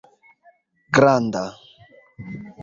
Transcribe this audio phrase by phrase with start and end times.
[0.95, 1.45] granda